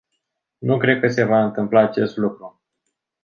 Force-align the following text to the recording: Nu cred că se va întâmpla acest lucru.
Nu 0.57 0.77
cred 0.77 0.99
că 0.99 1.07
se 1.07 1.23
va 1.23 1.43
întâmpla 1.43 1.81
acest 1.81 2.17
lucru. 2.17 2.61